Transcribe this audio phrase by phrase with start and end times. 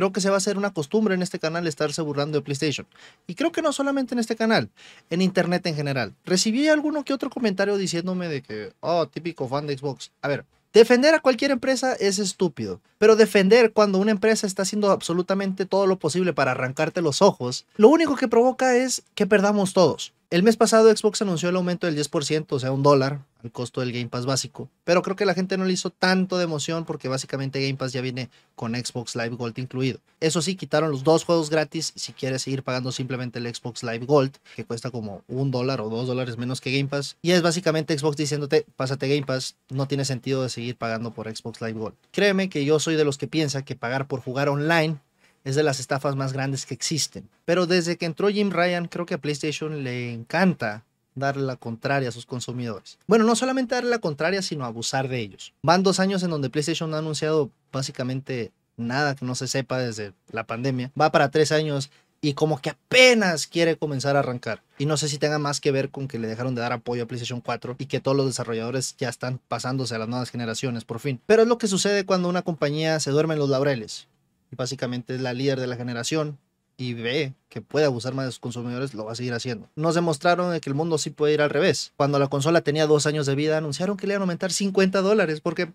[0.00, 2.86] Creo que se va a hacer una costumbre en este canal estarse burlando de PlayStation.
[3.26, 4.70] Y creo que no solamente en este canal,
[5.10, 6.14] en internet en general.
[6.24, 10.10] Recibí alguno que otro comentario diciéndome de que, oh, típico fan de Xbox.
[10.22, 14.90] A ver, Defender a cualquier empresa es estúpido, pero defender cuando una empresa está haciendo
[14.90, 19.74] absolutamente todo lo posible para arrancarte los ojos, lo único que provoca es que perdamos
[19.74, 20.14] todos.
[20.30, 23.80] El mes pasado Xbox anunció el aumento del 10%, o sea, un dólar, al costo
[23.80, 24.70] del Game Pass básico.
[24.84, 27.92] Pero creo que la gente no le hizo tanto de emoción porque básicamente Game Pass
[27.92, 29.98] ya viene con Xbox Live Gold incluido.
[30.20, 34.06] Eso sí, quitaron los dos juegos gratis si quieres seguir pagando simplemente el Xbox Live
[34.06, 37.16] Gold, que cuesta como un dólar o dos dólares menos que Game Pass.
[37.22, 41.28] Y es básicamente Xbox diciéndote, pásate Game Pass, no tiene sentido de seguir pagando por
[41.34, 41.96] Xbox Live Gold.
[42.12, 45.00] Créeme que yo soy de los que piensa que pagar por jugar online
[45.44, 47.28] es de las estafas más grandes que existen.
[47.44, 52.08] Pero desde que entró Jim Ryan, creo que a PlayStation le encanta darle la contraria
[52.08, 52.98] a sus consumidores.
[53.06, 55.52] Bueno, no solamente darle la contraria, sino abusar de ellos.
[55.62, 60.12] Van dos años en donde PlayStation ha anunciado básicamente nada que no se sepa desde
[60.30, 60.90] la pandemia.
[60.98, 61.90] Va para tres años
[62.22, 64.62] y como que apenas quiere comenzar a arrancar.
[64.78, 67.04] Y no sé si tenga más que ver con que le dejaron de dar apoyo
[67.04, 70.84] a PlayStation 4 y que todos los desarrolladores ya están pasándose a las nuevas generaciones
[70.84, 71.20] por fin.
[71.26, 74.06] Pero es lo que sucede cuando una compañía se duerme en los laureles
[74.56, 76.38] básicamente es la líder de la generación
[76.76, 79.68] y ve que puede abusar más de sus consumidores, lo va a seguir haciendo.
[79.76, 81.92] Nos demostraron que el mundo sí puede ir al revés.
[81.96, 85.02] Cuando la consola tenía dos años de vida, anunciaron que le iban a aumentar 50
[85.02, 85.72] dólares porque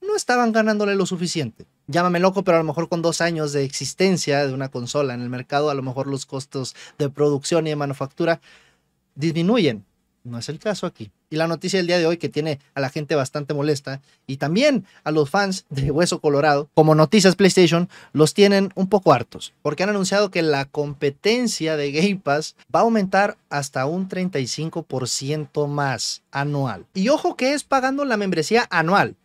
[0.00, 1.66] no estaban ganándole lo suficiente.
[1.86, 5.20] Llámame loco, pero a lo mejor con dos años de existencia de una consola en
[5.20, 8.40] el mercado, a lo mejor los costos de producción y de manufactura
[9.14, 9.84] disminuyen.
[10.24, 11.10] No es el caso aquí.
[11.30, 14.36] Y la noticia del día de hoy que tiene a la gente bastante molesta y
[14.36, 19.52] también a los fans de Hueso Colorado, como noticias PlayStation, los tienen un poco hartos,
[19.62, 25.66] porque han anunciado que la competencia de Game Pass va a aumentar hasta un 35%
[25.66, 26.86] más anual.
[26.94, 29.16] Y ojo que es pagando la membresía anual.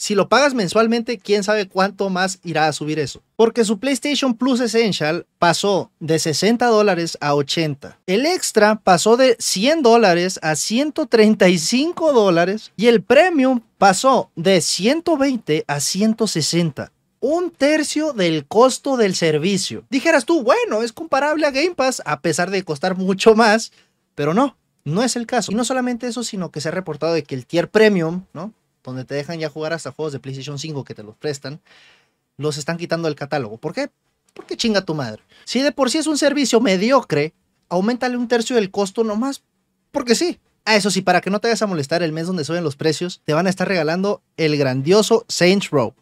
[0.00, 3.20] Si lo pagas mensualmente, quién sabe cuánto más irá a subir eso.
[3.34, 7.98] Porque su PlayStation Plus Essential pasó de 60 dólares a 80.
[8.06, 12.70] El extra pasó de 100 dólares a 135 dólares.
[12.76, 19.82] Y el Premium pasó de 120 a 160 un tercio del costo del servicio.
[19.90, 23.72] Dijeras tú, bueno, es comparable a Game Pass a pesar de costar mucho más,
[24.14, 25.50] pero no, no es el caso.
[25.50, 28.52] Y no solamente eso, sino que se ha reportado de que el tier premium, ¿no?
[28.82, 31.60] Donde te dejan ya jugar hasta juegos de PlayStation 5 que te los prestan,
[32.36, 33.58] los están quitando del catálogo.
[33.58, 33.90] ¿Por qué?
[34.34, 35.22] Porque chinga tu madre.
[35.44, 37.34] Si de por sí es un servicio mediocre,
[37.68, 39.42] aumentale un tercio del costo nomás.
[39.90, 40.38] Porque sí.
[40.64, 42.76] Ah, eso sí, para que no te vayas a molestar el mes donde suben los
[42.76, 45.94] precios, te van a estar regalando el grandioso Saints Row.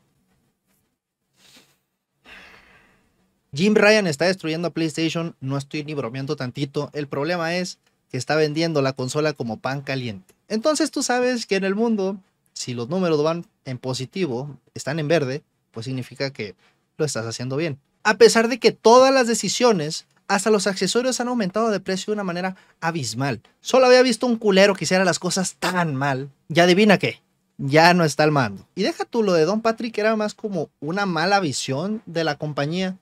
[3.54, 6.90] Jim Ryan está destruyendo a PlayStation, no estoy ni bromeando tantito.
[6.92, 7.78] El problema es
[8.10, 10.34] que está vendiendo la consola como pan caliente.
[10.48, 12.18] Entonces tú sabes que en el mundo
[12.56, 16.54] si los números van en positivo, están en verde, pues significa que
[16.96, 17.78] lo estás haciendo bien.
[18.02, 22.14] A pesar de que todas las decisiones, hasta los accesorios han aumentado de precio de
[22.14, 23.42] una manera abismal.
[23.60, 26.30] Solo había visto un culero que hiciera las cosas tan mal.
[26.48, 27.20] Y adivina qué,
[27.58, 28.66] ya no está al mando.
[28.74, 32.36] Y deja tú lo de Don Patrick, era más como una mala visión de la
[32.38, 32.96] compañía.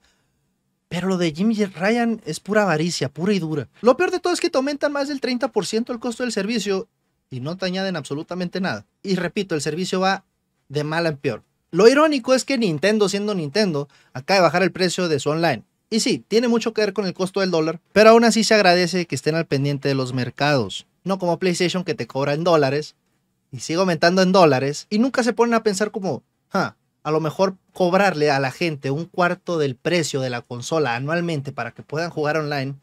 [0.88, 3.68] Pero lo de Jimmy Ryan es pura avaricia, pura y dura.
[3.82, 6.88] Lo peor de todo es que te aumentan más del 30% el costo del servicio
[7.30, 8.86] y no te añaden absolutamente nada.
[9.02, 10.24] Y repito, el servicio va
[10.68, 11.42] de mal en peor.
[11.70, 15.64] Lo irónico es que Nintendo, siendo Nintendo, acaba de bajar el precio de su online.
[15.90, 18.54] Y sí, tiene mucho que ver con el costo del dólar, pero aún así se
[18.54, 20.86] agradece que estén al pendiente de los mercados.
[21.02, 22.94] No como PlayStation que te cobra en dólares
[23.52, 27.56] y sigue aumentando en dólares y nunca se ponen a pensar como, a lo mejor
[27.72, 32.10] cobrarle a la gente un cuarto del precio de la consola anualmente para que puedan
[32.10, 32.74] jugar online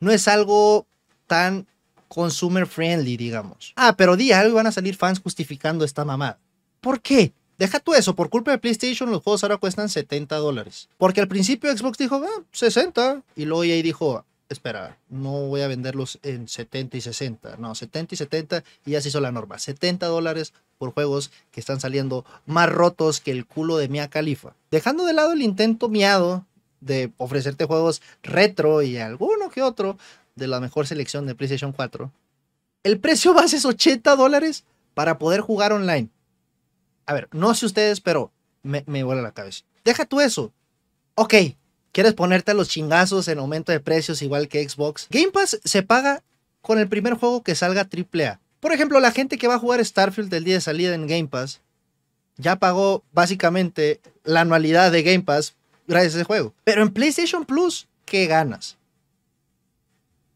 [0.00, 0.86] no es algo
[1.26, 1.66] tan
[2.10, 3.72] consumer friendly, digamos.
[3.76, 6.38] Ah, pero di algo van a salir fans justificando esta mamada.
[6.80, 7.32] ¿Por qué?
[7.56, 10.88] Deja tú eso, por culpa de PlayStation los juegos ahora cuestan 70 dólares.
[10.98, 13.10] Porque al principio Xbox dijo, 60.
[13.10, 17.58] Ah, y luego EA dijo, espera, no voy a venderlos en 70 y 60.
[17.58, 19.58] No, 70 y 70 y ya se hizo la norma.
[19.58, 24.54] 70 dólares por juegos que están saliendo más rotos que el culo de Mia Khalifa.
[24.70, 26.46] Dejando de lado el intento miado
[26.80, 29.98] de ofrecerte juegos retro y alguno que otro
[30.40, 32.10] de la mejor selección de PlayStation 4,
[32.82, 34.64] el precio base es 80 dólares
[34.94, 36.08] para poder jugar online.
[37.06, 38.32] A ver, no sé ustedes, pero
[38.62, 39.64] me, me vuela la cabeza.
[39.84, 40.52] Deja tú eso.
[41.14, 41.34] Ok,
[41.92, 45.06] ¿quieres ponerte a los chingazos en aumento de precios igual que Xbox?
[45.10, 46.22] Game Pass se paga
[46.60, 48.40] con el primer juego que salga AAA.
[48.60, 51.28] Por ejemplo, la gente que va a jugar Starfield el día de salida en Game
[51.28, 51.60] Pass
[52.36, 55.54] ya pagó básicamente la anualidad de Game Pass
[55.86, 56.54] gracias a ese juego.
[56.64, 58.76] Pero en PlayStation Plus, ¿qué ganas?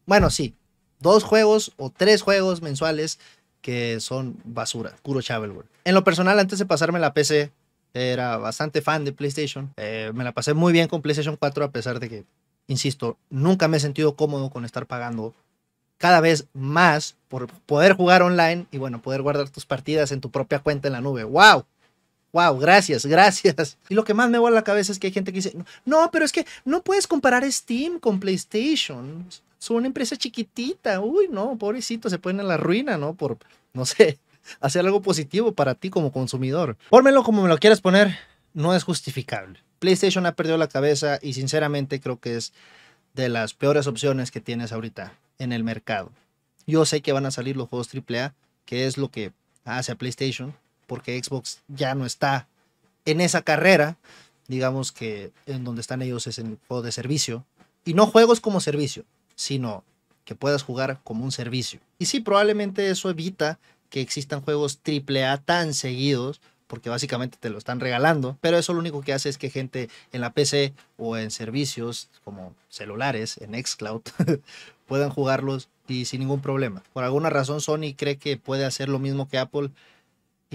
[0.05, 0.55] Bueno, sí,
[0.99, 3.19] dos juegos o tres juegos mensuales
[3.61, 5.67] que son basura, puro shovelware.
[5.85, 7.51] En lo personal, antes de pasarme la PC,
[7.93, 9.73] era bastante fan de PlayStation.
[9.77, 12.25] Eh, me la pasé muy bien con PlayStation 4 a pesar de que,
[12.67, 15.33] insisto, nunca me he sentido cómodo con estar pagando
[15.97, 20.29] cada vez más por poder jugar online y bueno, poder guardar tus partidas en tu
[20.29, 21.23] propia cuenta en la nube.
[21.23, 21.65] ¡Wow!
[22.35, 23.77] Wow, gracias, gracias.
[23.87, 25.55] Y lo que más me vuelve a la cabeza es que hay gente que dice,
[25.85, 29.25] no, pero es que no puedes comparar Steam con PlayStation.
[29.57, 30.99] Son una empresa chiquitita.
[30.99, 33.13] Uy, no, pobrecito, se ponen en la ruina, ¿no?
[33.13, 33.37] Por,
[33.71, 34.19] no sé,
[34.59, 36.75] hacer algo positivo para ti como consumidor.
[36.89, 38.17] Pónmelo como me lo quieras poner,
[38.53, 39.61] no es justificable.
[39.79, 42.51] PlayStation ha perdido la cabeza y sinceramente creo que es
[43.13, 46.11] de las peores opciones que tienes ahorita en el mercado.
[46.67, 48.33] Yo sé que van a salir los juegos AAA,
[48.65, 49.31] que es lo que
[49.63, 50.53] hace a PlayStation,
[50.87, 52.47] porque Xbox ya no está
[53.05, 53.97] en esa carrera,
[54.47, 57.45] digamos que en donde están ellos es en el juego de servicio,
[57.83, 59.05] y no juegos como servicio,
[59.35, 59.83] sino
[60.25, 61.79] que puedas jugar como un servicio.
[61.99, 63.59] Y sí, probablemente eso evita
[63.89, 68.79] que existan juegos AAA tan seguidos, porque básicamente te lo están regalando, pero eso lo
[68.79, 73.53] único que hace es que gente en la PC o en servicios como celulares, en
[73.53, 74.01] Xcloud,
[74.87, 76.83] puedan jugarlos y sin ningún problema.
[76.93, 79.69] Por alguna razón Sony cree que puede hacer lo mismo que Apple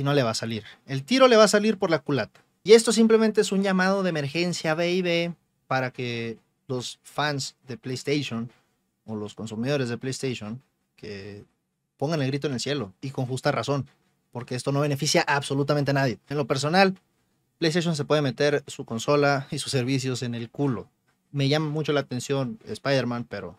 [0.01, 0.65] y no le va a salir.
[0.87, 2.41] El tiro le va a salir por la culata.
[2.65, 5.35] Y esto simplemente es un llamado de emergencia, baby,
[5.67, 8.51] para que los fans de PlayStation
[9.05, 10.63] o los consumidores de PlayStation
[10.97, 11.45] que
[11.97, 13.87] pongan el grito en el cielo y con justa razón,
[14.33, 16.19] porque esto no beneficia absolutamente a nadie.
[16.29, 16.97] En lo personal,
[17.59, 20.89] PlayStation se puede meter su consola y sus servicios en el culo.
[21.31, 23.57] Me llama mucho la atención Spider-Man, pero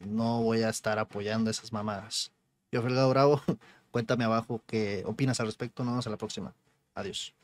[0.00, 2.32] no voy a estar apoyando esas mamadas.
[2.70, 3.42] Yo, Felgado Bravo,
[3.92, 5.84] cuéntame abajo qué opinas al respecto.
[5.84, 6.52] Nos vemos a la próxima.
[6.94, 7.34] Adiós.